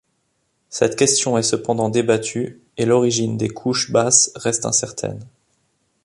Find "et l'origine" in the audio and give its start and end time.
2.77-3.37